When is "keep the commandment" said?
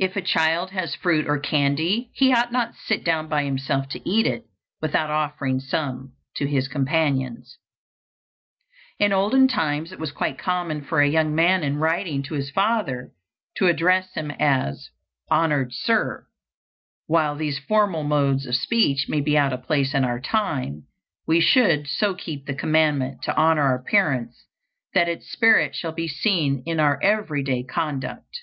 22.14-23.20